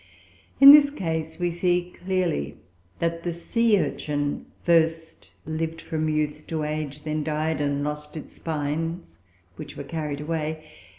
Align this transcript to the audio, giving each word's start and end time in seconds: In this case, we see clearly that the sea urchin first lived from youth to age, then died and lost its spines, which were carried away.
In 0.59 0.71
this 0.71 0.89
case, 0.89 1.37
we 1.37 1.51
see 1.51 1.91
clearly 1.95 2.57
that 2.97 3.21
the 3.21 3.31
sea 3.31 3.79
urchin 3.79 4.47
first 4.63 5.29
lived 5.45 5.79
from 5.79 6.09
youth 6.09 6.45
to 6.47 6.63
age, 6.63 7.03
then 7.03 7.23
died 7.23 7.61
and 7.61 7.83
lost 7.83 8.17
its 8.17 8.33
spines, 8.37 9.19
which 9.57 9.77
were 9.77 9.83
carried 9.83 10.21
away. 10.21 10.63